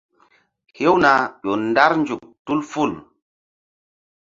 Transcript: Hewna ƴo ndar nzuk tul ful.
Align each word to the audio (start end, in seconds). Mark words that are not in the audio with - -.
Hewna 0.77 1.11
ƴo 1.43 1.51
ndar 1.69 1.91
nzuk 2.01 2.21
tul 2.45 2.59
ful. 2.71 2.91